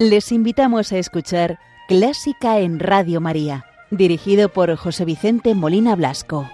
Les 0.00 0.32
invitamos 0.32 0.90
a 0.90 0.98
escuchar 0.98 1.60
Clásica 1.86 2.58
en 2.58 2.80
Radio 2.80 3.20
María, 3.20 3.64
dirigido 3.92 4.48
por 4.48 4.74
José 4.74 5.04
Vicente 5.04 5.54
Molina 5.54 5.94
Blasco. 5.94 6.50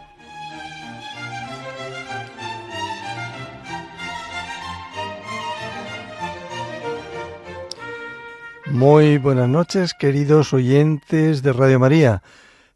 Muy 8.67 9.17
buenas 9.17 9.49
noches, 9.49 9.95
queridos 9.95 10.53
oyentes 10.53 11.43
de 11.43 11.55
Radio 11.55 11.81
María. 11.81 12.23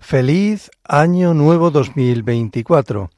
Feliz 0.00 0.70
Año 0.82 1.34
Nuevo 1.34 1.70
2024. 1.70 3.10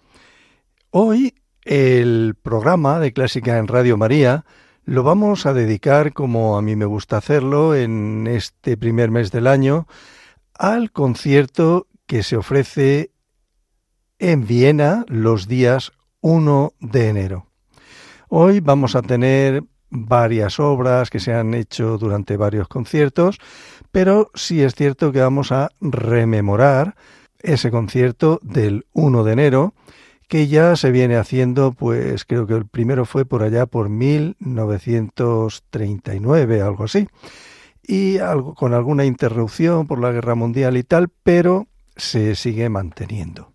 Hoy 0.90 1.34
el 1.62 2.34
programa 2.42 2.98
de 2.98 3.12
Clásica 3.12 3.58
en 3.58 3.68
Radio 3.68 3.96
María 3.96 4.44
lo 4.86 5.02
vamos 5.02 5.46
a 5.46 5.52
dedicar, 5.52 6.12
como 6.12 6.56
a 6.56 6.62
mí 6.62 6.76
me 6.76 6.84
gusta 6.84 7.16
hacerlo, 7.16 7.74
en 7.74 8.28
este 8.28 8.76
primer 8.76 9.10
mes 9.10 9.32
del 9.32 9.48
año, 9.48 9.88
al 10.54 10.92
concierto 10.92 11.88
que 12.06 12.22
se 12.22 12.36
ofrece 12.36 13.10
en 14.20 14.46
Viena 14.46 15.04
los 15.08 15.48
días 15.48 15.92
1 16.20 16.72
de 16.78 17.08
enero. 17.08 17.46
Hoy 18.28 18.60
vamos 18.60 18.94
a 18.94 19.02
tener 19.02 19.64
varias 19.90 20.60
obras 20.60 21.10
que 21.10 21.18
se 21.18 21.34
han 21.34 21.52
hecho 21.54 21.98
durante 21.98 22.36
varios 22.36 22.68
conciertos, 22.68 23.38
pero 23.90 24.30
sí 24.34 24.62
es 24.62 24.76
cierto 24.76 25.10
que 25.10 25.20
vamos 25.20 25.50
a 25.50 25.70
rememorar 25.80 26.94
ese 27.40 27.72
concierto 27.72 28.38
del 28.42 28.86
1 28.92 29.24
de 29.24 29.32
enero, 29.32 29.74
que 30.28 30.48
ya 30.48 30.76
se 30.76 30.90
viene 30.90 31.16
haciendo, 31.16 31.72
pues 31.72 32.24
creo 32.24 32.46
que 32.46 32.54
el 32.54 32.66
primero 32.66 33.04
fue 33.04 33.24
por 33.24 33.42
allá 33.42 33.66
por 33.66 33.88
1939, 33.88 36.62
algo 36.62 36.84
así, 36.84 37.08
y 37.82 38.18
algo, 38.18 38.54
con 38.54 38.74
alguna 38.74 39.04
interrupción 39.04 39.86
por 39.86 40.00
la 40.00 40.12
guerra 40.12 40.34
mundial 40.34 40.76
y 40.76 40.82
tal, 40.82 41.08
pero 41.22 41.66
se 41.96 42.34
sigue 42.34 42.68
manteniendo. 42.68 43.52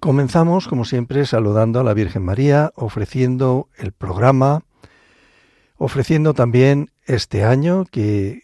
Comenzamos, 0.00 0.68
como 0.68 0.84
siempre, 0.84 1.26
saludando 1.26 1.80
a 1.80 1.84
la 1.84 1.94
Virgen 1.94 2.24
María, 2.24 2.72
ofreciendo 2.76 3.68
el 3.76 3.92
programa, 3.92 4.62
ofreciendo 5.76 6.34
también 6.34 6.90
este 7.06 7.44
año 7.44 7.84
que 7.90 8.42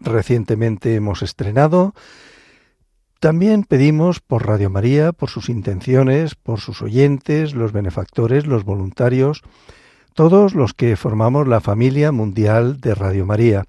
recientemente 0.00 0.94
hemos 0.94 1.22
estrenado, 1.22 1.94
también 3.24 3.64
pedimos 3.64 4.20
por 4.20 4.46
Radio 4.46 4.68
María, 4.68 5.12
por 5.12 5.30
sus 5.30 5.48
intenciones, 5.48 6.34
por 6.34 6.60
sus 6.60 6.82
oyentes, 6.82 7.54
los 7.54 7.72
benefactores, 7.72 8.46
los 8.46 8.64
voluntarios, 8.64 9.40
todos 10.12 10.54
los 10.54 10.74
que 10.74 10.94
formamos 10.94 11.48
la 11.48 11.62
familia 11.62 12.12
mundial 12.12 12.82
de 12.82 12.94
Radio 12.94 13.24
María, 13.24 13.64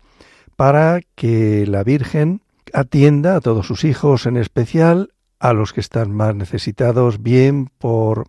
para 0.57 0.99
que 1.15 1.65
la 1.67 1.85
Virgen 1.85 2.41
atienda 2.73 3.37
a 3.37 3.39
todos 3.39 3.65
sus 3.65 3.85
hijos, 3.85 4.25
en 4.25 4.35
especial 4.35 5.13
a 5.39 5.53
los 5.53 5.71
que 5.71 5.79
están 5.79 6.11
más 6.11 6.35
necesitados, 6.35 7.23
bien 7.23 7.69
por 7.77 8.25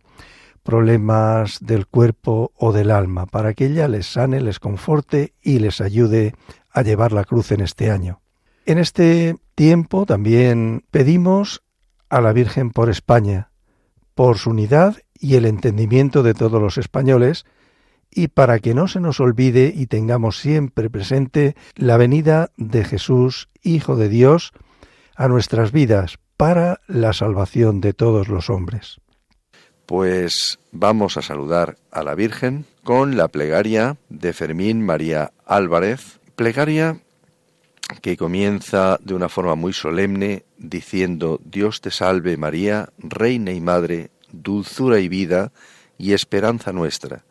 problemas 0.63 1.59
del 1.61 1.89
cuerpo 1.89 2.53
o 2.55 2.73
del 2.73 2.93
alma, 2.93 3.27
para 3.27 3.53
que 3.55 3.67
ella 3.67 3.89
les 3.89 4.07
sane, 4.07 4.41
les 4.41 4.61
conforte 4.61 5.35
y 5.43 5.59
les 5.59 5.81
ayude 5.81 6.37
a 6.71 6.83
llevar 6.83 7.11
la 7.11 7.25
cruz 7.25 7.51
en 7.51 7.63
este 7.63 7.91
año. 7.91 8.21
En 8.67 8.79
este 8.79 9.37
tiempo 9.55 10.07
también 10.07 10.83
pedimos 10.91 11.63
a 12.09 12.21
la 12.21 12.33
Virgen 12.33 12.71
por 12.71 12.91
España, 12.91 13.53
por 14.17 14.39
su 14.39 14.51
unidad 14.51 14.97
y 15.15 15.37
el 15.37 15.47
entendimiento 15.47 16.25
de 16.25 16.35
todos 16.35 16.61
los 16.61 16.77
españoles, 16.77 17.47
y 18.11 18.27
para 18.27 18.59
que 18.59 18.75
no 18.75 18.89
se 18.89 18.99
nos 18.99 19.21
olvide 19.21 19.73
y 19.73 19.87
tengamos 19.87 20.41
siempre 20.41 20.91
presente 20.91 21.55
la 21.77 21.97
venida 21.97 22.51
de 22.57 22.83
Jesús, 22.85 23.49
Hijo 23.63 23.95
de 23.95 24.09
Dios, 24.09 24.53
a 25.15 25.29
nuestras 25.29 25.71
vidas 25.71 26.19
para 26.37 26.81
la 26.89 27.13
salvación 27.13 27.81
de 27.81 27.93
todos 27.93 28.27
los 28.27 28.51
hombres. 28.51 29.01
Pues 29.87 30.59
vamos 30.73 31.17
a 31.17 31.23
saludar 31.23 31.77
a 31.93 32.03
la 32.03 32.17
Virgen 32.17 32.65
con 32.83 33.17
la 33.17 33.29
plegaria 33.29 33.97
de 34.09 34.33
Fermín 34.33 34.85
María 34.85 35.31
Álvarez, 35.47 36.19
plegaria 36.35 37.01
que 38.03 38.17
comienza 38.17 38.99
de 39.03 39.15
una 39.15 39.29
forma 39.29 39.55
muy 39.55 39.73
solemne 39.73 40.45
diciendo 40.59 41.41
Dios 41.45 41.81
te 41.81 41.91
salve 41.91 42.37
María, 42.37 42.91
Reina 42.99 43.53
y 43.53 43.61
Madre, 43.61 44.11
dulzura 44.33 44.99
y 44.99 45.09
vida 45.09 45.53
y 45.99 46.13
esperanza 46.13 46.73
nuestra. 46.73 47.25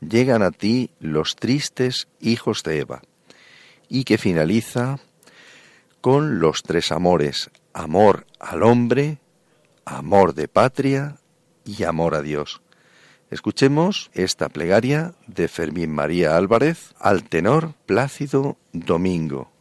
Llegan 0.00 0.42
a 0.42 0.50
ti 0.50 0.90
los 1.00 1.36
tristes 1.36 2.08
hijos 2.20 2.62
de 2.62 2.80
Eva. 2.80 3.02
Y 3.88 4.04
que 4.04 4.18
finaliza 4.18 4.98
con 6.00 6.40
los 6.40 6.62
tres 6.62 6.92
amores, 6.92 7.50
amor 7.72 8.26
al 8.40 8.62
hombre, 8.62 9.18
amor 9.84 10.34
de 10.34 10.48
patria 10.48 11.16
y 11.64 11.84
amor 11.84 12.14
a 12.14 12.22
Dios. 12.22 12.62
Escuchemos 13.30 14.10
esta 14.12 14.48
plegaria 14.48 15.14
de 15.26 15.48
Fermín 15.48 15.90
María 15.90 16.36
Álvarez 16.36 16.94
al 16.98 17.24
tenor 17.24 17.74
Plácido 17.86 18.58
Domingo. 18.72 19.51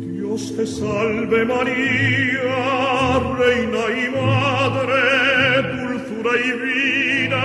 Dios 0.00 0.56
te 0.56 0.66
salve 0.66 1.44
María, 1.44 3.20
Reina 3.38 3.84
y 3.96 4.08
Madre, 4.10 5.62
dulzura 5.62 6.32
y 6.44 6.52
vida 6.52 7.44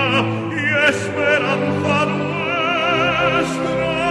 y 0.51 0.53
esperanza 0.89 1.95
nuestra. 2.05 4.04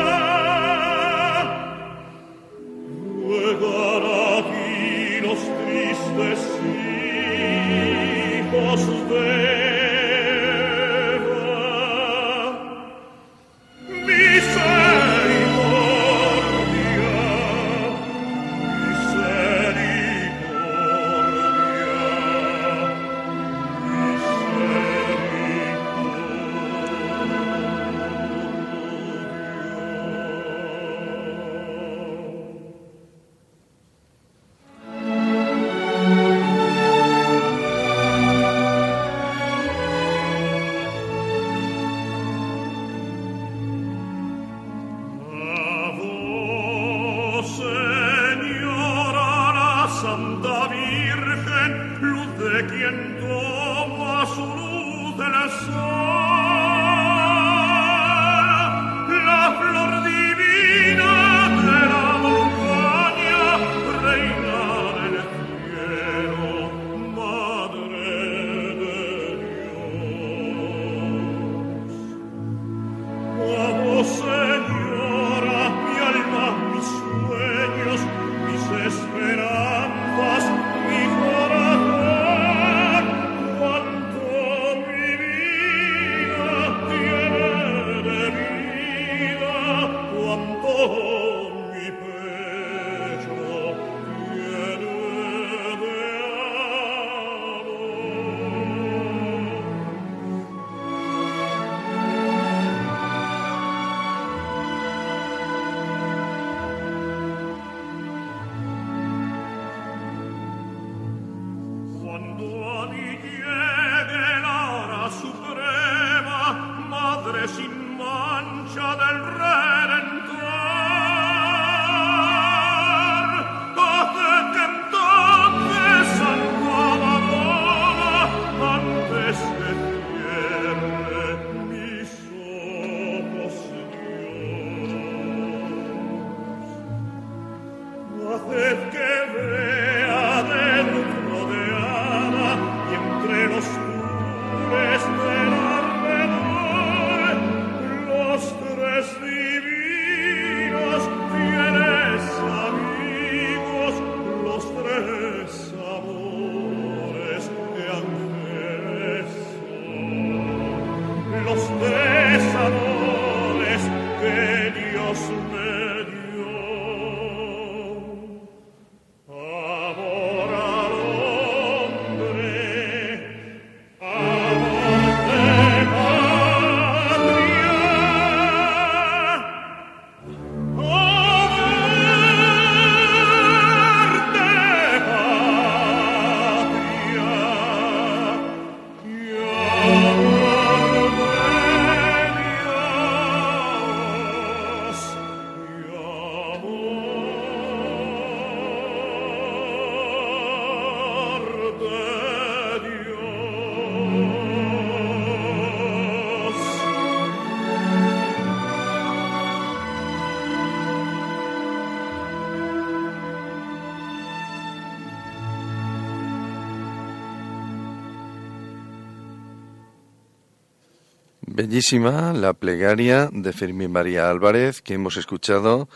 Bellísima 221.67 222.35
la 222.35 222.53
plegaria 222.53 223.31
de 223.33 223.55
Fermín 223.55 223.91
María 223.91 224.29
Álvarez 224.29 224.83
que 224.83 224.93
hemos 224.93 225.17
escuchado 225.17 225.89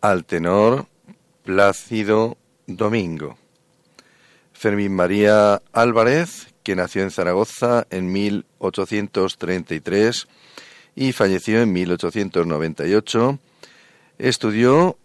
al 0.00 0.24
tenor 0.24 0.86
Plácido 1.44 2.38
Domingo. 2.66 3.36
Fermín 4.54 4.94
María 4.94 5.60
Álvarez, 5.74 6.54
que 6.62 6.74
nació 6.74 7.02
en 7.02 7.10
Zaragoza 7.10 7.86
en 7.90 8.10
1833 8.10 10.26
y 10.96 11.12
falleció 11.12 11.60
en 11.60 11.70
1898, 11.70 13.38
estudió 14.16 14.96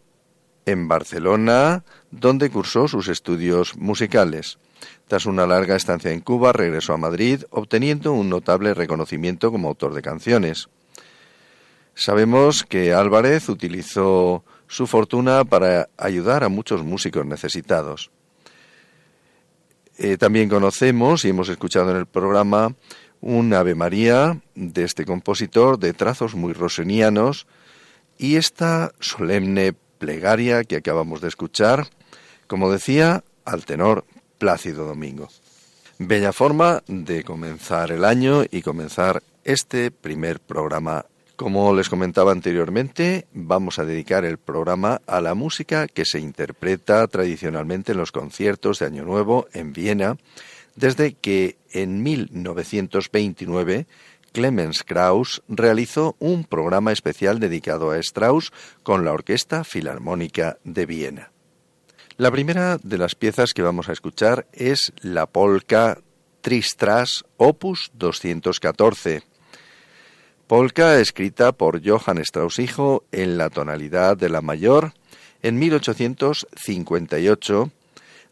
en 0.66 0.88
Barcelona, 0.88 1.84
donde 2.10 2.50
cursó 2.50 2.88
sus 2.88 3.10
estudios 3.10 3.76
musicales. 3.76 4.60
Tras 5.08 5.26
una 5.26 5.46
larga 5.46 5.76
estancia 5.76 6.12
en 6.12 6.22
Cuba, 6.22 6.54
regresó 6.54 6.94
a 6.94 6.98
Madrid, 6.98 7.44
obteniendo 7.50 8.14
un 8.14 8.30
notable 8.30 8.74
reconocimiento 8.74 9.52
como 9.52 9.70
autor 9.70 9.94
de 9.94 10.02
canciones. 10.02 10.70
Sabemos 11.96 12.64
que 12.64 12.94
Álvarez 12.94 13.50
utilizó 13.50 14.44
su 14.68 14.88
fortuna 14.88 15.46
para 15.46 15.90
ayudar 15.98 16.44
a 16.44 16.50
muchos 16.50 16.84
músicos 16.84 17.26
necesitados. 17.26 18.10
Eh, 19.98 20.18
también 20.18 20.50
conocemos 20.50 21.24
y 21.24 21.30
hemos 21.30 21.50
escuchado 21.50 21.92
en 21.92 21.98
el 21.98 22.08
programa 22.08 22.76
un 23.22 23.54
Ave 23.54 23.76
María 23.76 24.42
de 24.56 24.84
este 24.84 25.06
compositor 25.06 25.78
de 25.78 25.94
trazos 25.94 26.34
muy 26.34 26.54
rosenianos 26.54 27.46
y 28.18 28.36
esta 28.36 28.92
solemne 29.00 29.74
plegaria 30.00 30.64
que 30.64 30.76
acabamos 30.76 31.22
de 31.22 31.28
escuchar, 31.28 31.88
como 32.48 32.72
decía, 32.72 33.24
al 33.46 33.66
tenor 33.66 34.06
Plácido 34.44 34.86
Domingo. 34.86 35.30
Bella 36.00 36.34
forma 36.34 36.84
de 36.88 37.24
comenzar 37.24 37.94
el 37.94 38.04
año 38.04 38.44
y 38.52 38.62
comenzar 38.62 39.24
este 39.46 39.90
primer 39.90 40.42
programa. 40.42 41.06
Como 41.38 41.74
les 41.74 41.88
comentaba 41.88 42.34
anteriormente, 42.34 43.26
vamos 43.32 43.80
a 43.80 43.86
dedicar 43.86 44.26
el 44.26 44.38
programa 44.38 45.00
a 45.08 45.22
la 45.22 45.34
música 45.34 45.88
que 45.88 46.04
se 46.04 46.20
interpreta 46.20 47.08
tradicionalmente 47.08 47.94
en 47.94 48.00
los 48.00 48.12
conciertos 48.12 48.80
de 48.80 48.88
Año 48.88 49.06
Nuevo 49.06 49.48
en 49.54 49.72
Viena, 49.72 50.18
desde 50.76 51.14
que 51.14 51.56
en 51.72 52.04
1929 52.04 53.88
Clemens 54.34 54.84
Krauss 54.84 55.42
realizó 55.48 56.18
un 56.20 56.44
programa 56.44 56.92
especial 56.92 57.40
dedicado 57.40 57.92
a 57.92 57.98
Strauss 58.00 58.52
con 58.84 59.06
la 59.06 59.14
Orquesta 59.14 59.64
Filarmónica 59.64 60.58
de 60.66 60.86
Viena. 60.86 61.33
La 62.18 62.30
primera 62.30 62.78
de 62.84 63.00
las 63.00 63.16
piezas 63.16 63.56
que 63.56 63.64
vamos 63.64 63.90
a 63.90 63.92
escuchar 63.92 64.46
es 64.54 64.94
la 65.02 65.26
polka 65.26 65.98
Tristras 66.42 67.26
opus 67.38 67.90
214. 67.96 69.24
Polka 70.46 71.00
escrita 71.00 71.54
por 71.54 71.82
Johann 71.84 72.20
Strauss 72.20 72.60
hijo 72.60 73.04
en 73.12 73.40
la 73.40 73.50
tonalidad 73.50 74.16
de 74.16 74.30
la 74.30 74.42
mayor 74.42 74.94
en 75.42 75.58
1858 75.58 77.72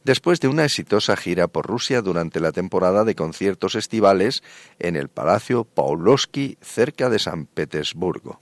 después 0.04 0.40
de 0.42 0.48
una 0.48 0.66
exitosa 0.66 1.16
gira 1.16 1.48
por 1.48 1.66
Rusia 1.66 2.04
durante 2.04 2.40
la 2.40 2.52
temporada 2.52 3.04
de 3.04 3.16
conciertos 3.16 3.74
estivales 3.74 4.44
en 4.78 4.96
el 4.96 5.10
Palacio 5.10 5.64
Paulowski 5.64 6.60
cerca 6.62 7.10
de 7.10 7.18
San 7.18 7.48
Petersburgo. 7.48 8.38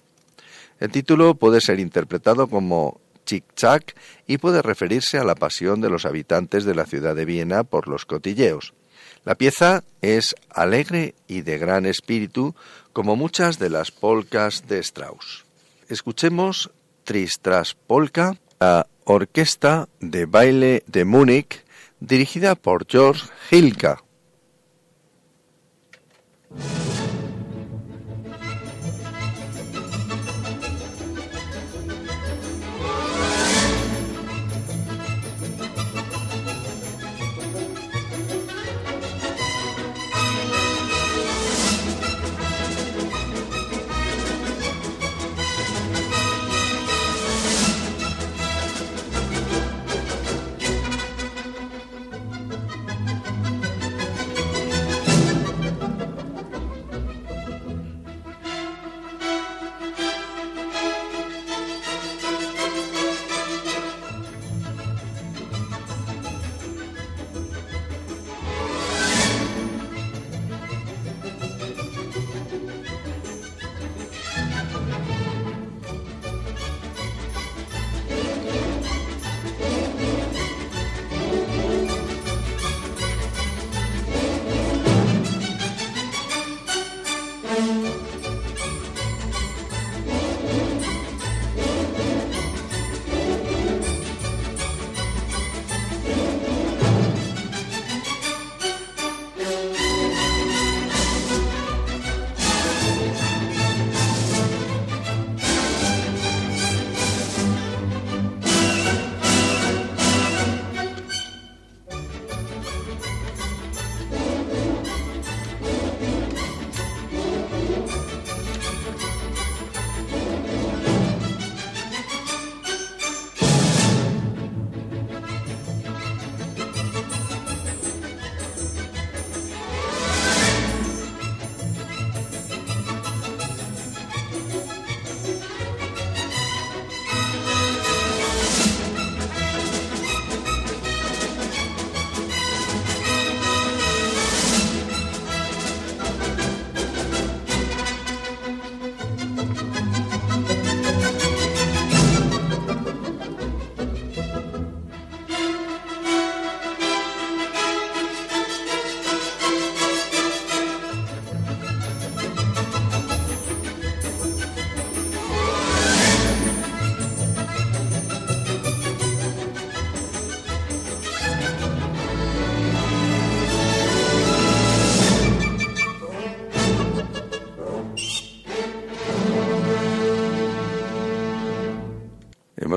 El 0.81 0.91
título 0.91 1.35
puede 1.35 1.61
ser 1.61 1.79
interpretado 1.79 2.47
como 2.47 2.99
chic-chac 3.29 3.95
y 4.27 4.37
puede 4.37 4.61
referirse 4.61 5.17
a 5.17 5.23
la 5.23 5.35
pasión 5.35 5.81
de 5.81 5.89
los 5.89 6.05
habitantes 6.05 6.65
de 6.65 6.75
la 6.75 6.85
ciudad 6.85 7.15
de 7.15 7.25
Viena 7.25 7.63
por 7.63 7.87
los 7.87 8.05
cotilleos. 8.05 8.73
La 9.25 9.35
pieza 9.35 9.83
es 10.01 10.35
alegre 10.49 11.13
y 11.27 11.41
de 11.41 11.57
gran 11.57 11.85
espíritu, 11.85 12.55
como 12.93 13.15
muchas 13.15 13.59
de 13.59 13.69
las 13.69 13.91
polcas 13.91 14.67
de 14.67 14.79
Strauss. 14.79 15.45
Escuchemos 15.87 16.71
Tristras 17.03 17.75
Polka, 17.75 18.37
la 18.59 18.87
orquesta 19.03 19.89
de 19.99 20.25
baile 20.25 20.83
de 20.87 21.05
Múnich, 21.05 21.63
dirigida 21.99 22.55
por 22.55 22.85
George 22.87 23.27
Hilka. 23.51 24.03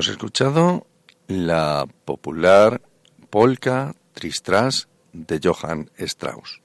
Hemos 0.03 0.15
escuchado 0.15 0.85
la 1.27 1.87
popular 2.03 2.81
polka 3.29 3.95
Tristras 4.11 4.89
de 5.13 5.39
Johann 5.41 5.91
Strauss. 5.97 6.61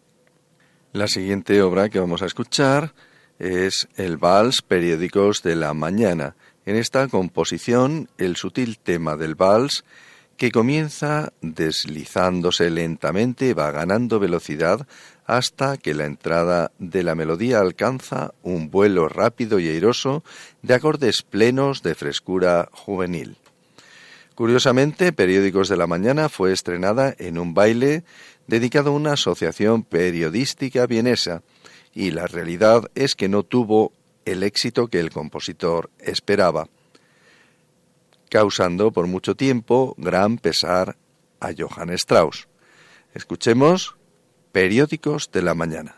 La 0.92 1.06
siguiente 1.06 1.62
obra 1.62 1.88
que 1.88 2.00
vamos 2.00 2.22
a 2.22 2.26
escuchar 2.26 2.94
es 3.38 3.86
el 3.94 4.16
vals 4.16 4.60
Periódicos 4.62 5.44
de 5.44 5.54
la 5.54 5.72
Mañana. 5.72 6.34
En 6.66 6.74
esta 6.74 7.06
composición, 7.06 8.10
el 8.18 8.34
sutil 8.34 8.80
tema 8.80 9.14
del 9.16 9.36
vals, 9.36 9.84
que 10.36 10.50
comienza 10.50 11.32
deslizándose 11.40 12.70
lentamente, 12.70 13.54
va 13.54 13.70
ganando 13.70 14.18
velocidad 14.18 14.84
hasta 15.28 15.76
que 15.76 15.92
la 15.92 16.06
entrada 16.06 16.72
de 16.78 17.02
la 17.02 17.14
melodía 17.14 17.60
alcanza 17.60 18.32
un 18.42 18.70
vuelo 18.70 19.10
rápido 19.10 19.60
y 19.60 19.68
airoso 19.68 20.24
de 20.62 20.72
acordes 20.72 21.22
plenos 21.22 21.82
de 21.82 21.94
frescura 21.94 22.70
juvenil. 22.72 23.36
Curiosamente, 24.34 25.12
Periódicos 25.12 25.68
de 25.68 25.76
la 25.76 25.86
Mañana 25.86 26.30
fue 26.30 26.54
estrenada 26.54 27.14
en 27.18 27.38
un 27.38 27.52
baile 27.52 28.04
dedicado 28.46 28.88
a 28.88 28.94
una 28.94 29.12
asociación 29.12 29.82
periodística 29.82 30.86
vienesa, 30.86 31.42
y 31.94 32.10
la 32.10 32.26
realidad 32.26 32.90
es 32.94 33.14
que 33.14 33.28
no 33.28 33.42
tuvo 33.42 33.92
el 34.24 34.42
éxito 34.42 34.88
que 34.88 34.98
el 34.98 35.10
compositor 35.10 35.90
esperaba, 35.98 36.68
causando 38.30 38.92
por 38.92 39.06
mucho 39.06 39.34
tiempo 39.34 39.94
gran 39.98 40.38
pesar 40.38 40.96
a 41.38 41.50
Johann 41.56 41.90
Strauss. 41.90 42.48
Escuchemos 43.12 43.97
Periódicos 44.52 45.30
de 45.30 45.42
la 45.42 45.54
Mañana. 45.54 45.96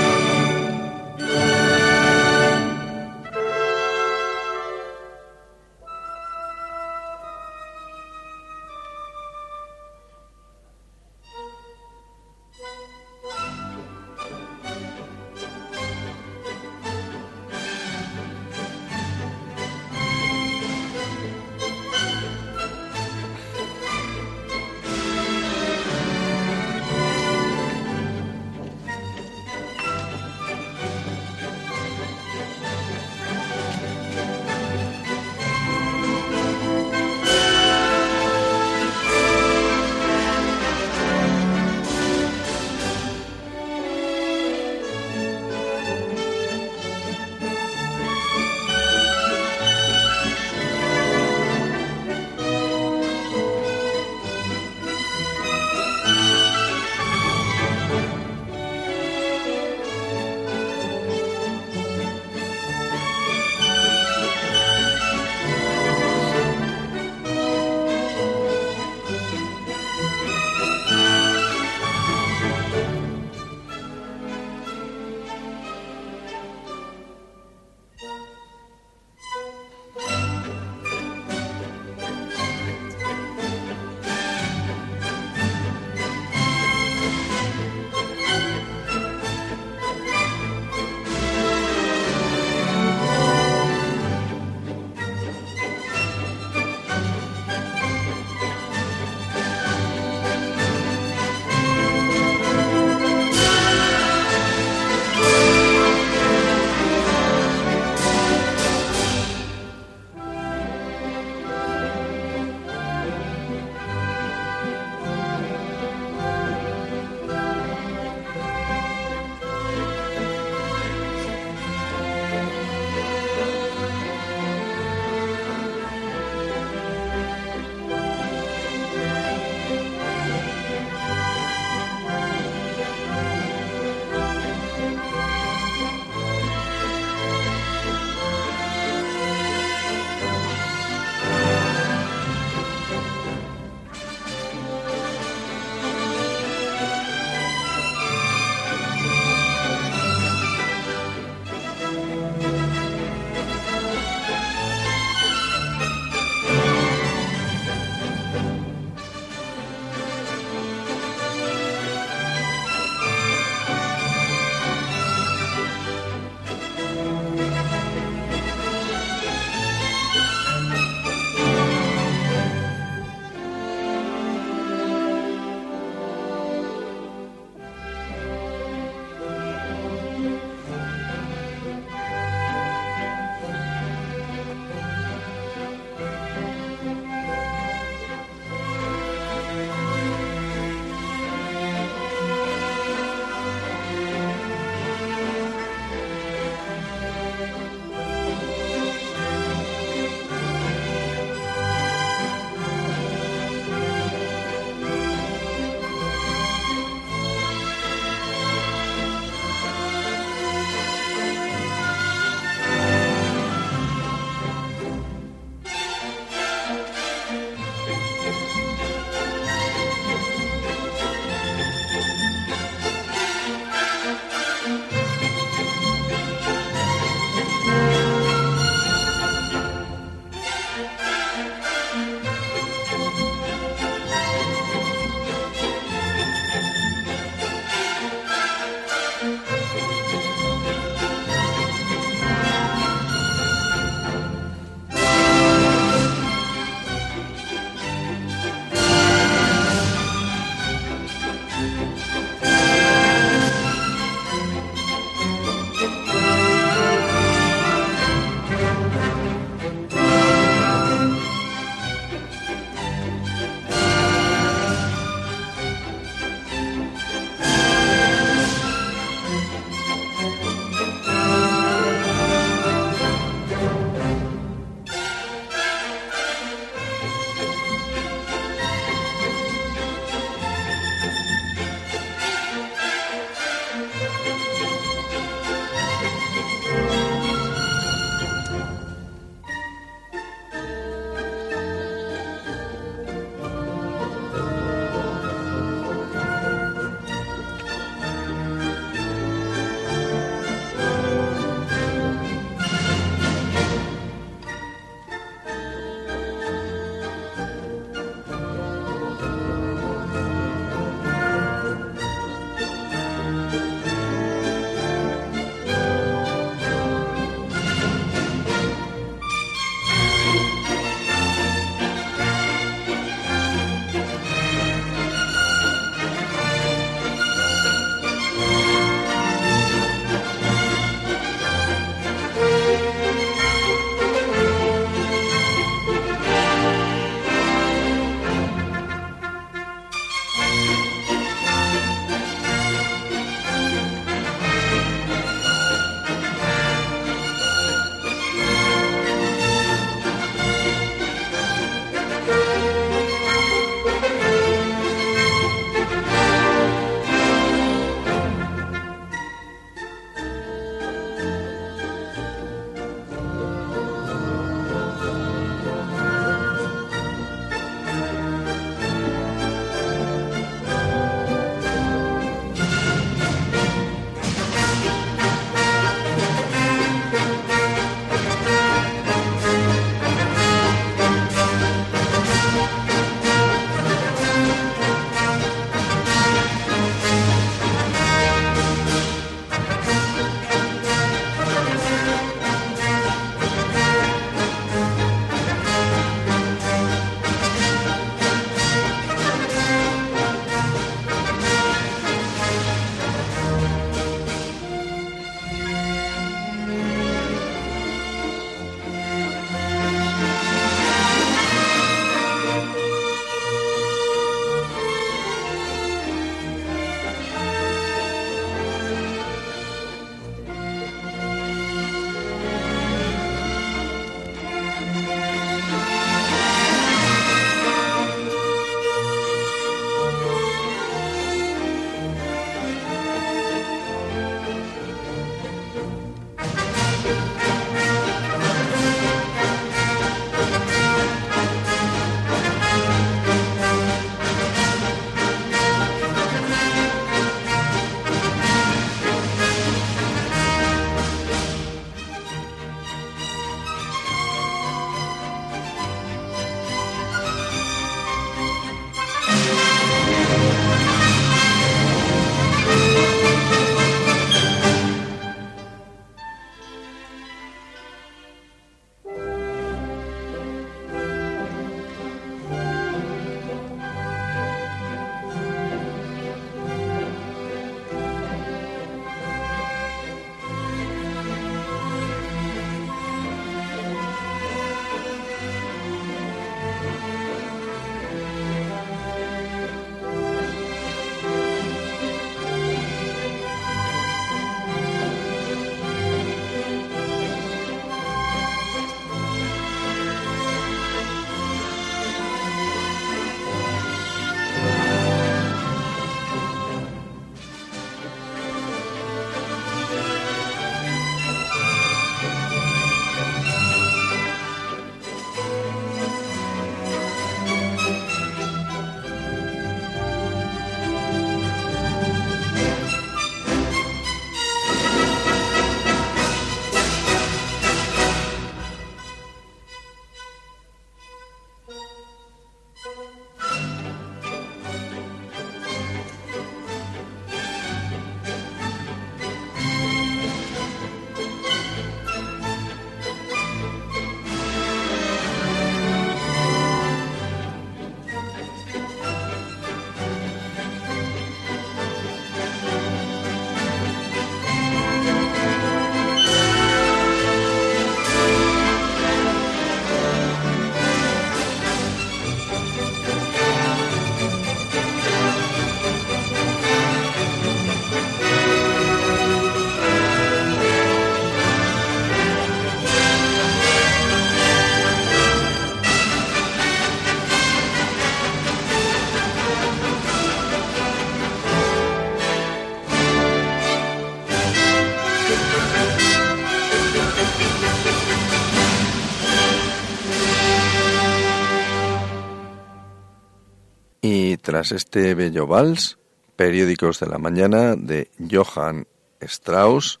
Este 594.60 595.14
bello 595.14 595.46
vals, 595.46 595.98
Periódicos 596.36 597.00
de 597.00 597.06
la 597.06 597.18
Mañana 597.18 597.76
de 597.76 598.10
Johann 598.30 598.86
Strauss, 599.20 600.00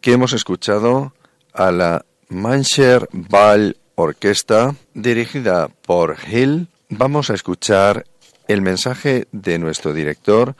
que 0.00 0.12
hemos 0.12 0.32
escuchado 0.32 1.12
a 1.52 1.72
la 1.72 2.04
Mancher 2.28 3.08
Ball 3.12 3.76
Orquesta, 3.96 4.74
dirigida 4.94 5.68
por 5.68 6.16
Hill, 6.30 6.68
vamos 6.88 7.30
a 7.30 7.34
escuchar 7.34 8.06
el 8.46 8.62
mensaje 8.62 9.26
de 9.32 9.58
nuestro 9.58 9.92
director, 9.92 10.54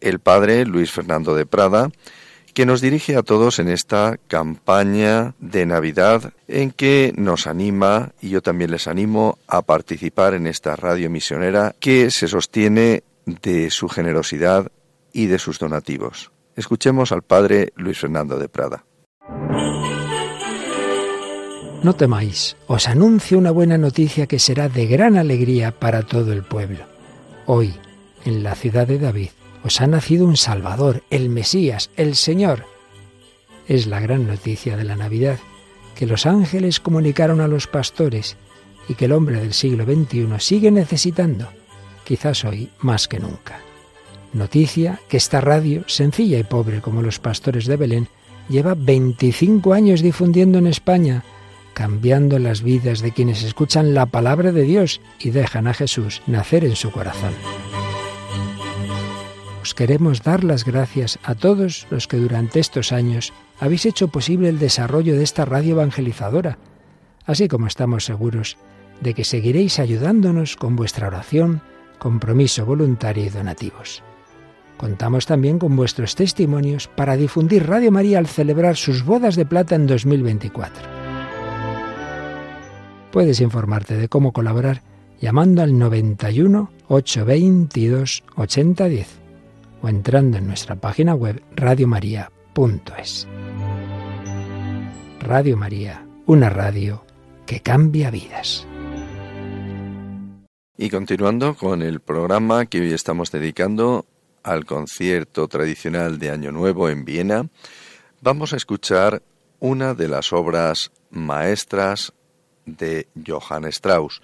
el 0.00 0.20
padre 0.20 0.64
Luis 0.64 0.92
Fernando 0.92 1.34
de 1.34 1.46
Prada, 1.46 1.90
que 2.54 2.66
nos 2.66 2.80
dirige 2.80 3.16
a 3.16 3.22
todos 3.22 3.58
en 3.58 3.68
esta 3.68 4.16
campaña 4.28 5.34
de 5.40 5.66
Navidad 5.66 6.32
en 6.46 6.70
que 6.70 7.12
nos 7.16 7.46
anima, 7.46 8.12
y 8.22 8.30
yo 8.30 8.42
también 8.42 8.70
les 8.70 8.86
animo, 8.86 9.38
a 9.48 9.62
participar 9.62 10.34
en 10.34 10.46
esta 10.46 10.76
radio 10.76 11.10
misionera 11.10 11.74
que 11.80 12.10
se 12.10 12.28
sostiene 12.28 13.02
de 13.26 13.70
su 13.70 13.88
generosidad 13.88 14.70
y 15.12 15.26
de 15.26 15.38
sus 15.38 15.58
donativos. 15.58 16.30
Escuchemos 16.56 17.10
al 17.10 17.22
padre 17.22 17.72
Luis 17.74 17.98
Fernando 17.98 18.38
de 18.38 18.48
Prada. 18.48 18.84
No 21.82 21.94
temáis, 21.94 22.56
os 22.66 22.88
anuncio 22.88 23.36
una 23.36 23.50
buena 23.50 23.76
noticia 23.76 24.26
que 24.26 24.38
será 24.38 24.68
de 24.68 24.86
gran 24.86 25.18
alegría 25.18 25.72
para 25.72 26.02
todo 26.02 26.32
el 26.32 26.44
pueblo. 26.44 26.86
Hoy, 27.46 27.74
en 28.24 28.42
la 28.42 28.54
ciudad 28.54 28.86
de 28.86 28.98
David, 28.98 29.30
os 29.64 29.80
ha 29.80 29.86
nacido 29.86 30.26
un 30.26 30.36
Salvador, 30.36 31.02
el 31.10 31.30
Mesías, 31.30 31.90
el 31.96 32.16
Señor. 32.16 32.66
Es 33.66 33.86
la 33.86 33.98
gran 33.98 34.26
noticia 34.26 34.76
de 34.76 34.84
la 34.84 34.94
Navidad, 34.94 35.38
que 35.94 36.06
los 36.06 36.26
ángeles 36.26 36.80
comunicaron 36.80 37.40
a 37.40 37.48
los 37.48 37.66
pastores 37.66 38.36
y 38.88 38.94
que 38.94 39.06
el 39.06 39.12
hombre 39.12 39.40
del 39.40 39.54
siglo 39.54 39.84
XXI 39.84 40.28
sigue 40.38 40.70
necesitando, 40.70 41.48
quizás 42.04 42.44
hoy 42.44 42.68
más 42.80 43.08
que 43.08 43.18
nunca. 43.18 43.60
Noticia 44.34 45.00
que 45.08 45.16
esta 45.16 45.40
radio, 45.40 45.84
sencilla 45.86 46.38
y 46.38 46.44
pobre 46.44 46.82
como 46.82 47.00
los 47.00 47.18
pastores 47.18 47.64
de 47.66 47.76
Belén, 47.76 48.08
lleva 48.50 48.74
25 48.74 49.72
años 49.72 50.02
difundiendo 50.02 50.58
en 50.58 50.66
España, 50.66 51.24
cambiando 51.72 52.38
las 52.38 52.62
vidas 52.62 53.00
de 53.00 53.12
quienes 53.12 53.42
escuchan 53.42 53.94
la 53.94 54.04
palabra 54.06 54.52
de 54.52 54.62
Dios 54.62 55.00
y 55.18 55.30
dejan 55.30 55.68
a 55.68 55.74
Jesús 55.74 56.20
nacer 56.26 56.64
en 56.64 56.76
su 56.76 56.90
corazón 56.90 57.32
queremos 59.72 60.22
dar 60.22 60.44
las 60.44 60.64
gracias 60.66 61.18
a 61.22 61.34
todos 61.34 61.86
los 61.88 62.06
que 62.06 62.18
durante 62.18 62.60
estos 62.60 62.92
años 62.92 63.32
habéis 63.58 63.86
hecho 63.86 64.08
posible 64.08 64.50
el 64.50 64.58
desarrollo 64.58 65.16
de 65.16 65.22
esta 65.22 65.46
radio 65.46 65.76
evangelizadora, 65.76 66.58
así 67.24 67.48
como 67.48 67.66
estamos 67.66 68.04
seguros 68.04 68.58
de 69.00 69.14
que 69.14 69.24
seguiréis 69.24 69.78
ayudándonos 69.78 70.56
con 70.56 70.76
vuestra 70.76 71.06
oración, 71.06 71.62
compromiso 71.98 72.66
voluntario 72.66 73.24
y 73.24 73.30
donativos. 73.30 74.02
Contamos 74.76 75.24
también 75.24 75.58
con 75.58 75.76
vuestros 75.76 76.14
testimonios 76.14 76.88
para 76.88 77.16
difundir 77.16 77.66
Radio 77.66 77.90
María 77.90 78.18
al 78.18 78.26
celebrar 78.26 78.76
sus 78.76 79.04
bodas 79.04 79.36
de 79.36 79.46
plata 79.46 79.76
en 79.76 79.86
2024. 79.86 80.82
Puedes 83.12 83.40
informarte 83.40 83.96
de 83.96 84.08
cómo 84.08 84.32
colaborar 84.32 84.82
llamando 85.20 85.62
al 85.62 85.78
91 85.78 86.70
822 86.88 88.24
8010 88.36 89.23
o 89.84 89.88
entrando 89.90 90.38
en 90.38 90.46
nuestra 90.46 90.76
página 90.76 91.14
web 91.14 91.42
radiomaria.es. 91.54 93.28
Radio 95.20 95.58
María, 95.58 96.06
una 96.24 96.48
radio 96.48 97.04
que 97.44 97.60
cambia 97.60 98.10
vidas. 98.10 98.66
Y 100.78 100.88
continuando 100.88 101.54
con 101.54 101.82
el 101.82 102.00
programa 102.00 102.64
que 102.64 102.80
hoy 102.80 102.94
estamos 102.94 103.30
dedicando 103.30 104.06
al 104.42 104.64
concierto 104.64 105.48
tradicional 105.48 106.18
de 106.18 106.30
Año 106.30 106.50
Nuevo 106.50 106.88
en 106.88 107.04
Viena, 107.04 107.50
vamos 108.22 108.54
a 108.54 108.56
escuchar 108.56 109.22
una 109.60 109.92
de 109.92 110.08
las 110.08 110.32
obras 110.32 110.92
maestras 111.10 112.14
de 112.64 113.08
Johann 113.26 113.66
Strauss. 113.66 114.22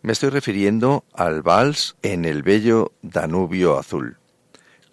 Me 0.00 0.12
estoy 0.12 0.30
refiriendo 0.30 1.04
al 1.12 1.42
vals 1.42 1.94
en 2.00 2.24
el 2.24 2.42
bello 2.42 2.92
Danubio 3.02 3.78
Azul. 3.78 4.16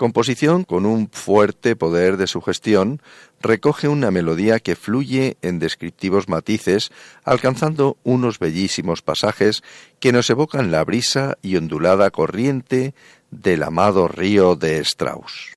Composición 0.02 0.64
con 0.64 0.88
un 0.88 1.12
fuerte 1.12 1.76
poder 1.76 2.18
de 2.18 2.26
sugestión, 2.26 3.04
recoge 3.40 3.88
una 3.88 4.10
melodía 4.10 4.60
que 4.60 4.76
fluye 4.76 5.38
en 5.44 5.60
descriptivos 5.60 6.28
matices, 6.28 6.92
alcanzando 7.24 7.98
unos 8.04 8.40
bellísimos 8.40 9.04
pasajes 9.04 9.62
que 10.00 10.12
nos 10.12 10.28
evocan 10.32 10.72
la 10.72 10.84
brisa 10.84 11.38
y 11.44 11.56
ondulada 11.56 12.10
corriente 12.10 12.96
del 13.30 13.62
amado 13.62 14.08
río 14.08 14.56
de 14.56 14.80
Strauss. 14.80 15.54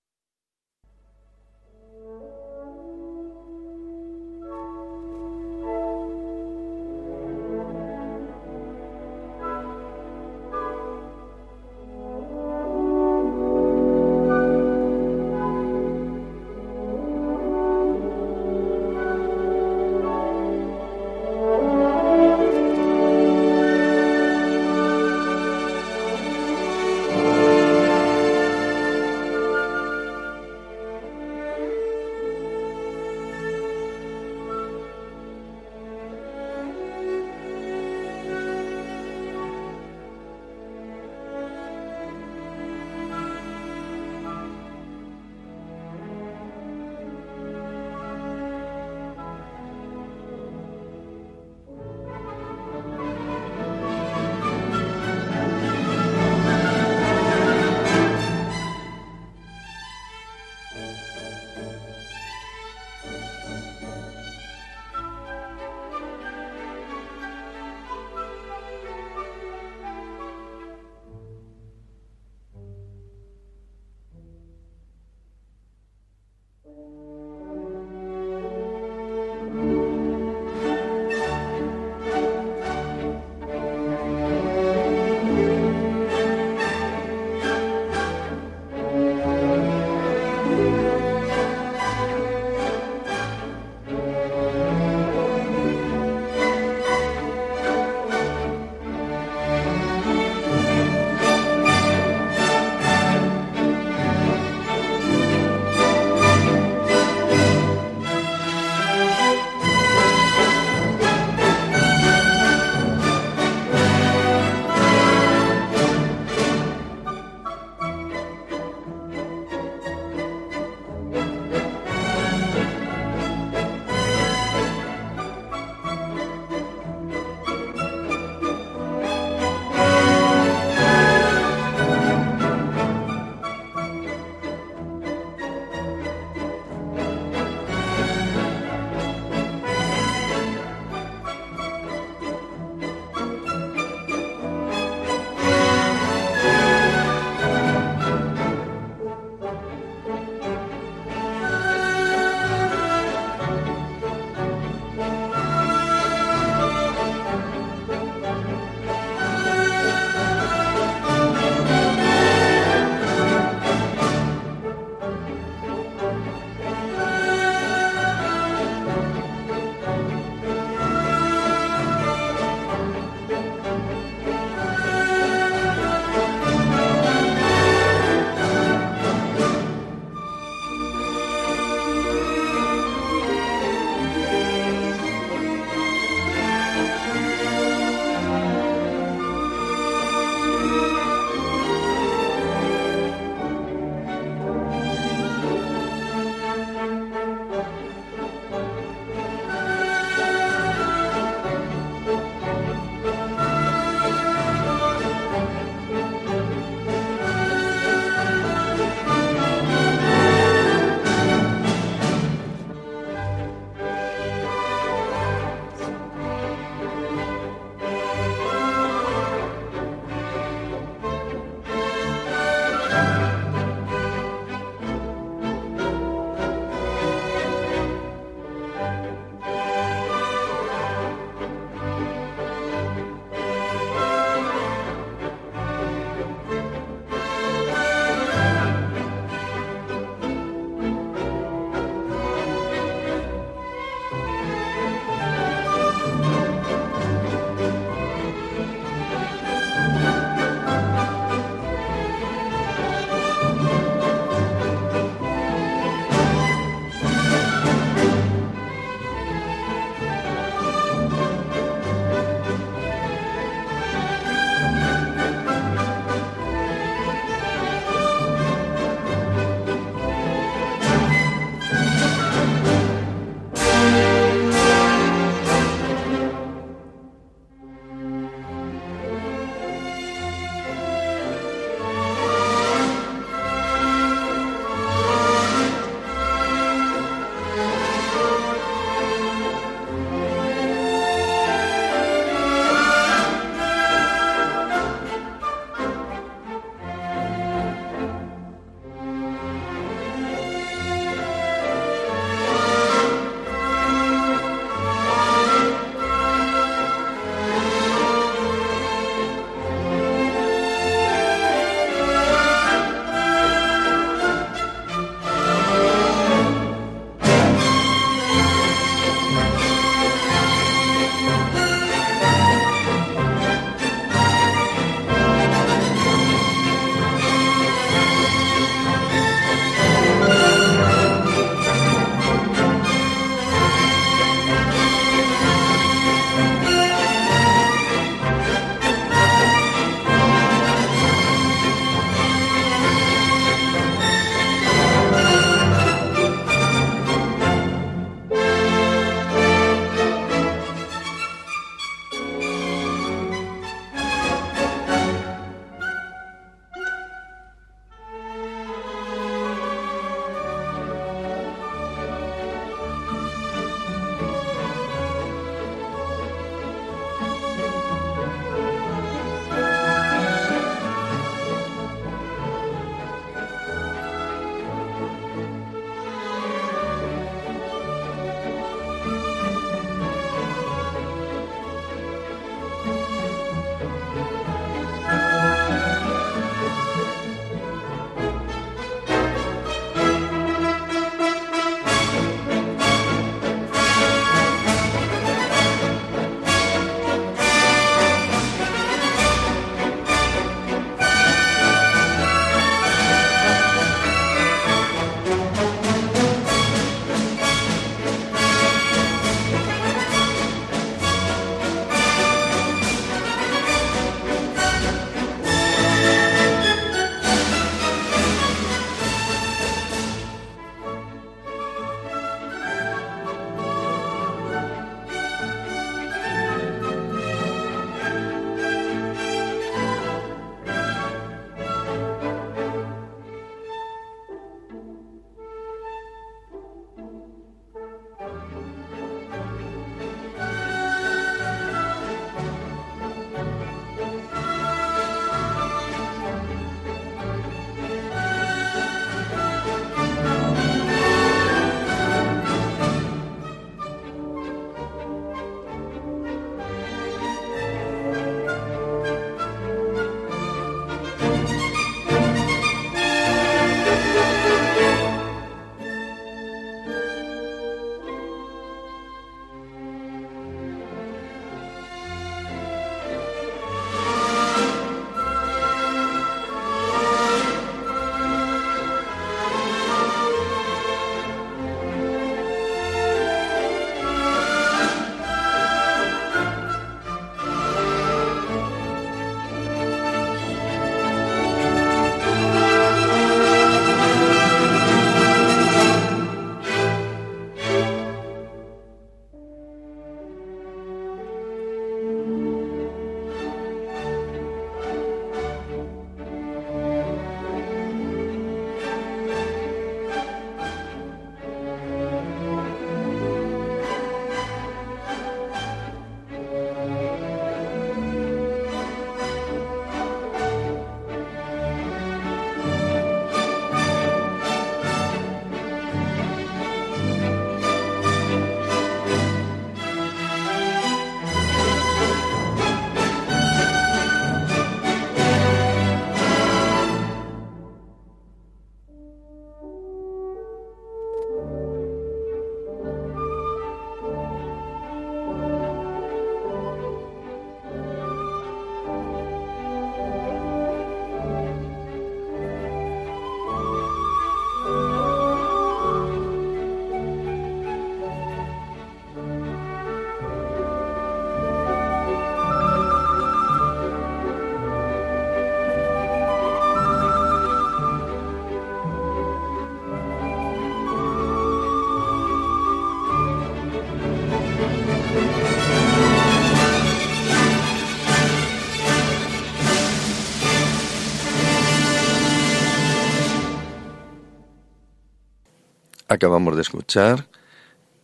Acabamos 586.24 586.56
de 586.56 586.62
escuchar 586.62 587.26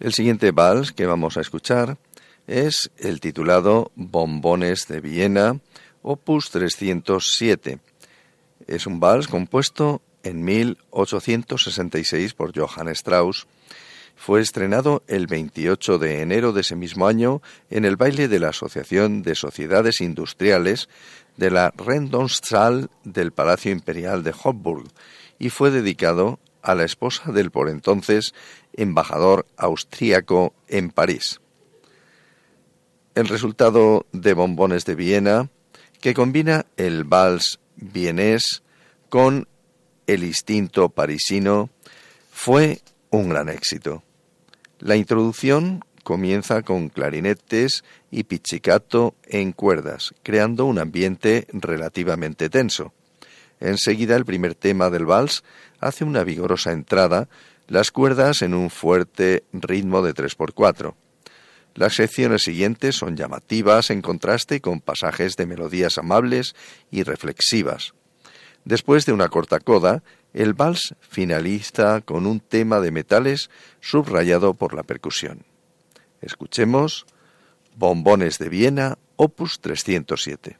El 0.00 0.12
siguiente 0.12 0.52
vals 0.52 0.92
que 0.92 1.06
vamos 1.06 1.36
a 1.36 1.40
escuchar 1.40 1.98
es 2.46 2.92
el 2.98 3.20
titulado 3.20 3.90
Bombones 3.96 4.86
de 4.86 5.00
Viena, 5.00 5.58
opus 6.02 6.50
307. 6.50 7.80
Es 8.66 8.86
un 8.86 9.00
vals 9.00 9.28
compuesto 9.28 10.02
en 10.22 10.44
1866 10.44 12.34
por 12.34 12.56
Johann 12.56 12.88
Strauss 12.88 13.46
fue 14.18 14.40
estrenado 14.40 15.04
el 15.06 15.28
28 15.28 15.98
de 15.98 16.20
enero 16.20 16.52
de 16.52 16.62
ese 16.62 16.74
mismo 16.74 17.06
año 17.06 17.40
en 17.70 17.84
el 17.84 17.96
baile 17.96 18.26
de 18.26 18.40
la 18.40 18.48
Asociación 18.48 19.22
de 19.22 19.36
Sociedades 19.36 20.00
Industriales 20.00 20.88
de 21.36 21.52
la 21.52 21.72
Rendonszahl 21.76 22.90
del 23.04 23.30
Palacio 23.32 23.70
Imperial 23.70 24.24
de 24.24 24.34
Hofburg 24.42 24.88
y 25.38 25.50
fue 25.50 25.70
dedicado 25.70 26.40
a 26.62 26.74
la 26.74 26.84
esposa 26.84 27.30
del 27.30 27.52
por 27.52 27.68
entonces 27.68 28.34
embajador 28.74 29.46
austríaco 29.56 30.52
en 30.66 30.90
París. 30.90 31.40
El 33.14 33.28
resultado 33.28 34.04
de 34.12 34.34
Bombones 34.34 34.84
de 34.84 34.96
Viena, 34.96 35.48
que 36.00 36.12
combina 36.12 36.66
el 36.76 37.04
vals 37.04 37.60
vienés 37.76 38.62
con 39.08 39.46
el 40.08 40.24
instinto 40.24 40.88
parisino, 40.88 41.70
fue 42.32 42.80
un 43.10 43.28
gran 43.28 43.48
éxito. 43.48 44.02
La 44.80 44.94
introducción 44.94 45.84
comienza 46.04 46.62
con 46.62 46.88
clarinetes 46.88 47.82
y 48.12 48.24
pizzicato 48.24 49.16
en 49.24 49.52
cuerdas, 49.52 50.14
creando 50.22 50.66
un 50.66 50.78
ambiente 50.78 51.48
relativamente 51.52 52.48
tenso. 52.48 52.92
Enseguida 53.58 54.14
el 54.14 54.24
primer 54.24 54.54
tema 54.54 54.88
del 54.88 55.04
vals 55.04 55.42
hace 55.80 56.04
una 56.04 56.22
vigorosa 56.22 56.70
entrada, 56.70 57.28
las 57.66 57.90
cuerdas 57.90 58.42
en 58.42 58.54
un 58.54 58.70
fuerte 58.70 59.42
ritmo 59.52 60.00
de 60.00 60.14
3x4. 60.14 60.94
Las 61.74 61.94
secciones 61.94 62.42
siguientes 62.42 62.94
son 62.94 63.16
llamativas 63.16 63.90
en 63.90 64.00
contraste 64.00 64.60
con 64.60 64.80
pasajes 64.80 65.36
de 65.36 65.46
melodías 65.46 65.98
amables 65.98 66.54
y 66.90 67.02
reflexivas. 67.02 67.94
Después 68.64 69.06
de 69.06 69.12
una 69.12 69.28
corta 69.28 69.60
coda, 69.60 70.02
el 70.34 70.54
vals 70.54 70.94
finaliza 71.00 72.00
con 72.00 72.26
un 72.26 72.40
tema 72.40 72.80
de 72.80 72.90
metales 72.90 73.50
subrayado 73.80 74.54
por 74.54 74.74
la 74.74 74.82
percusión. 74.82 75.44
Escuchemos 76.20 77.06
Bombones 77.76 78.38
de 78.38 78.48
Viena, 78.48 78.98
opus 79.16 79.60
307. 79.60 80.58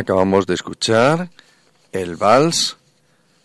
Acabamos 0.00 0.46
de 0.46 0.54
escuchar 0.54 1.28
el 1.92 2.16
vals 2.16 2.78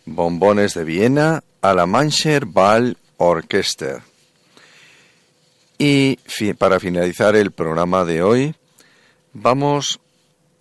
Bombones 0.05 0.73
de 0.73 0.85
Viena 0.85 1.43
a 1.59 1.73
la 1.73 1.85
Mancher 1.85 2.45
Ball 2.45 2.95
Orchester. 3.17 4.01
Y 5.77 6.17
para 6.57 6.79
finalizar 6.79 7.35
el 7.35 7.51
programa 7.51 8.05
de 8.05 8.23
hoy, 8.23 8.55
vamos 9.33 9.99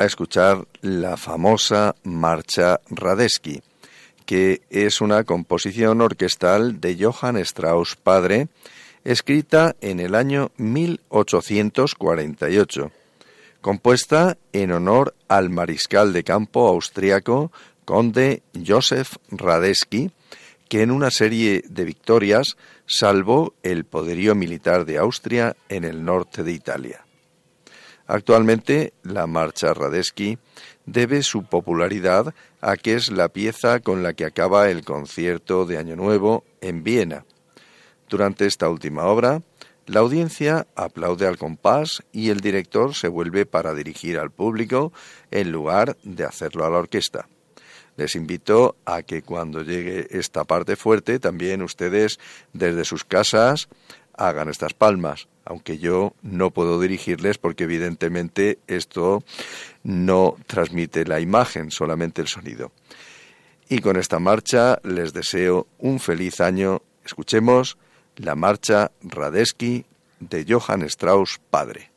a 0.01 0.05
escuchar 0.05 0.67
la 0.81 1.17
famosa 1.17 1.95
Marcha 2.03 2.81
Radetzky, 2.91 3.63
que 4.27 4.63
es 4.71 5.01
una 5.01 5.23
composición 5.23 6.01
orquestal 6.01 6.81
de 6.81 6.99
Johann 7.01 7.37
Strauss 7.37 7.95
padre, 7.95 8.49
escrita 9.05 9.77
en 9.81 10.01
el 10.01 10.17
año 10.17 10.51
1848, 10.57 12.91
compuesta 13.65 14.37
en 14.53 14.73
honor 14.73 15.15
al 15.27 15.49
mariscal 15.49 16.13
de 16.13 16.23
campo 16.23 16.69
austriaco 16.69 17.51
conde 17.87 18.43
Joseph 18.55 19.17
Radetzky, 19.31 20.11
que 20.69 20.83
en 20.83 20.91
una 20.91 21.11
serie 21.11 21.65
de 21.67 21.85
victorias 21.85 22.59
salvó 22.85 23.55
el 23.63 23.87
poderío 23.87 24.35
militar 24.35 24.85
de 24.85 24.99
Austria 24.99 25.57
en 25.71 25.85
el 25.85 26.05
norte 26.05 26.43
de 26.43 26.53
Italia. 26.53 27.07
Actualmente, 28.07 28.93
la 29.03 29.27
marcha 29.27 29.73
Radetzky 29.73 30.37
debe 30.85 31.23
su 31.23 31.45
popularidad 31.47 32.35
a 32.61 32.77
que 32.77 32.93
es 32.97 33.11
la 33.11 33.31
pieza 33.31 33.81
con 33.81 34.03
la 34.03 34.13
que 34.13 34.27
acaba 34.27 34.69
el 34.69 34.85
concierto 34.85 35.65
de 35.65 35.79
Año 35.79 35.97
Nuevo 35.97 36.45
en 36.61 36.85
Viena. 36.85 37.25
Durante 38.11 38.45
esta 38.45 38.69
última 38.69 39.05
obra, 39.05 39.41
la 39.87 40.01
audiencia 40.01 40.67
aplaude 40.77 41.27
al 41.27 41.37
compás 41.37 42.03
y 42.13 42.31
el 42.31 42.41
director 42.41 42.95
se 42.95 43.09
vuelve 43.09 43.45
para 43.45 43.75
dirigir 43.75 44.19
al 44.19 44.31
público 44.31 44.93
en 45.31 45.53
lugar 45.53 45.97
de 46.03 46.25
hacerlo 46.25 46.65
a 46.65 46.71
la 46.71 46.79
orquesta. 46.79 47.29
Les 47.97 48.17
invito 48.17 48.77
a 48.87 49.03
que 49.03 49.23
cuando 49.23 49.63
llegue 49.63 50.09
esta 50.11 50.45
parte 50.45 50.77
fuerte 50.77 51.19
también 51.19 51.63
ustedes 51.63 52.19
desde 52.53 52.85
sus 52.85 53.05
casas 53.05 53.69
hagan 54.17 54.49
estas 54.49 54.75
palmas, 54.75 55.29
aunque 55.45 55.79
yo 55.79 56.15
no 56.23 56.51
puedo 56.51 56.81
dirigirles 56.81 57.39
porque 57.39 57.65
evidentemente 57.65 58.59
esto 58.67 59.23
no 59.83 60.37
transmite 60.47 61.05
la 61.05 61.21
imagen, 61.21 61.71
solamente 61.71 62.23
el 62.23 62.29
sonido. 62.29 62.73
Y 63.69 63.79
con 63.79 63.97
esta 63.97 64.19
marcha 64.19 64.79
les 64.83 65.13
deseo 65.13 65.67
un 65.79 66.01
feliz 66.01 66.41
año. 66.41 66.83
Escuchemos 67.05 67.77
la 68.17 68.35
marcha 68.35 68.91
Radetzky 69.03 69.85
de 70.21 70.45
Johann 70.45 70.83
Strauss 70.89 71.41
padre. 71.51 71.94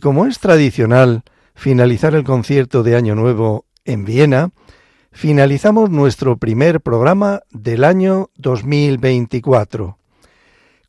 Como 0.00 0.26
es 0.26 0.38
tradicional 0.38 1.22
finalizar 1.54 2.14
el 2.14 2.24
concierto 2.24 2.82
de 2.82 2.96
Año 2.96 3.14
Nuevo 3.14 3.66
en 3.84 4.04
Viena, 4.04 4.50
finalizamos 5.12 5.90
nuestro 5.90 6.36
primer 6.36 6.80
programa 6.80 7.42
del 7.50 7.84
año 7.84 8.30
2024, 8.36 9.98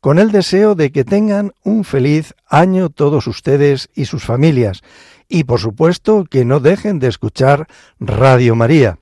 con 0.00 0.18
el 0.18 0.32
deseo 0.32 0.74
de 0.74 0.90
que 0.90 1.04
tengan 1.04 1.52
un 1.62 1.84
feliz 1.84 2.34
año 2.48 2.88
todos 2.88 3.26
ustedes 3.26 3.90
y 3.94 4.06
sus 4.06 4.24
familias, 4.24 4.82
y 5.28 5.44
por 5.44 5.60
supuesto 5.60 6.24
que 6.24 6.44
no 6.44 6.60
dejen 6.60 6.98
de 6.98 7.08
escuchar 7.08 7.66
Radio 8.00 8.56
María. 8.56 8.98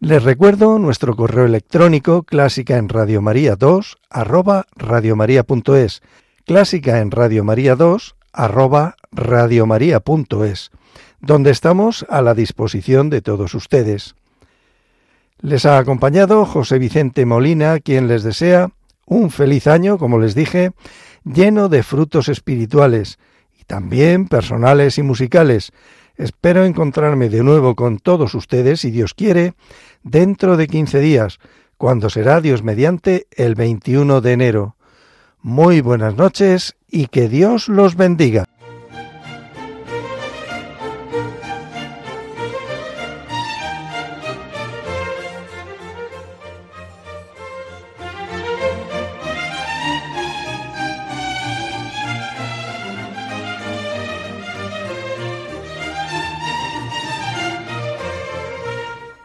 Les 0.00 0.22
recuerdo 0.22 0.78
nuestro 0.78 1.16
correo 1.16 1.46
electrónico 1.46 2.24
clásica 2.24 2.76
en 2.76 2.88
Radio 2.88 3.22
María 3.22 3.56
2 3.56 3.96
arroba 4.10 4.66
radiomaria.es, 4.76 6.02
clásica 6.44 7.00
en 7.00 7.10
Radio 7.10 7.42
María 7.42 7.74
2 7.74 8.16
arroba 8.34 8.96
radiomaria.es, 9.12 10.70
donde 11.20 11.50
estamos 11.50 12.04
a 12.10 12.20
la 12.20 12.34
disposición 12.34 13.08
de 13.08 13.22
todos 13.22 13.54
ustedes. 13.54 14.16
Les 15.40 15.64
ha 15.64 15.78
acompañado 15.78 16.44
José 16.44 16.78
Vicente 16.78 17.24
Molina, 17.24 17.78
quien 17.80 18.08
les 18.08 18.22
desea 18.22 18.70
un 19.06 19.30
feliz 19.30 19.66
año, 19.66 19.98
como 19.98 20.18
les 20.18 20.34
dije, 20.34 20.72
lleno 21.24 21.68
de 21.68 21.82
frutos 21.82 22.28
espirituales 22.28 23.18
y 23.58 23.64
también 23.64 24.26
personales 24.26 24.98
y 24.98 25.02
musicales. 25.02 25.72
Espero 26.16 26.64
encontrarme 26.64 27.28
de 27.28 27.42
nuevo 27.42 27.74
con 27.74 27.98
todos 27.98 28.34
ustedes, 28.34 28.80
si 28.80 28.90
Dios 28.90 29.14
quiere, 29.14 29.54
dentro 30.02 30.56
de 30.56 30.66
15 30.66 31.00
días, 31.00 31.38
cuando 31.76 32.08
será 32.10 32.40
Dios 32.40 32.62
mediante 32.62 33.26
el 33.32 33.54
21 33.54 34.20
de 34.20 34.32
enero. 34.32 34.76
Muy 35.46 35.82
buenas 35.82 36.16
noches 36.16 36.74
y 36.90 37.08
que 37.08 37.28
Dios 37.28 37.68
los 37.68 37.96
bendiga. 37.96 38.46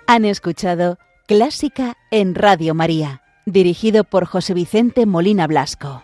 Han 0.06 0.26
escuchado 0.26 0.98
Clásica 1.28 1.96
en 2.12 2.36
Radio 2.36 2.76
María, 2.76 3.22
dirigido 3.46 4.04
por 4.04 4.26
José 4.26 4.54
Vicente 4.54 5.06
Molina 5.06 5.48
Blasco. 5.48 6.04